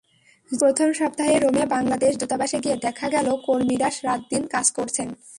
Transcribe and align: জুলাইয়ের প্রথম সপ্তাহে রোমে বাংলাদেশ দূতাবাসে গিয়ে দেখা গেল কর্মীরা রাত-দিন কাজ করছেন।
জুলাইয়ের 0.51 0.59
প্রথম 0.61 0.89
সপ্তাহে 0.93 1.35
রোমে 1.39 1.63
বাংলাদেশ 1.65 2.11
দূতাবাসে 2.17 2.57
গিয়ে 2.59 2.77
দেখা 2.77 3.07
গেল 3.09 3.27
কর্মীরা 3.45 3.89
রাত-দিন 4.03 4.43
কাজ 4.47 4.71
করছেন। 4.71 5.07